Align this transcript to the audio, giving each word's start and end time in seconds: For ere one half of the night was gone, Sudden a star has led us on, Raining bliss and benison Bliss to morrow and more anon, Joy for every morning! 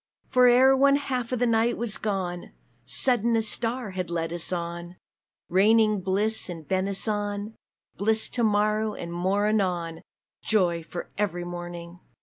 For 0.29 0.47
ere 0.47 0.75
one 0.75 0.95
half 0.95 1.31
of 1.31 1.37
the 1.37 1.45
night 1.45 1.77
was 1.77 1.99
gone, 1.99 2.53
Sudden 2.85 3.35
a 3.35 3.43
star 3.43 3.91
has 3.91 4.09
led 4.09 4.33
us 4.33 4.51
on, 4.51 4.95
Raining 5.47 6.01
bliss 6.01 6.49
and 6.49 6.67
benison 6.67 7.53
Bliss 7.97 8.27
to 8.29 8.43
morrow 8.43 8.95
and 8.95 9.13
more 9.13 9.45
anon, 9.45 10.01
Joy 10.41 10.81
for 10.81 11.11
every 11.19 11.43
morning! 11.45 11.99